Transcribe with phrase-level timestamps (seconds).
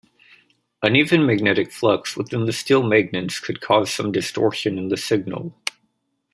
[0.81, 5.53] Uneven magnetic flux within the steel magnets could cause some distortion in the signal.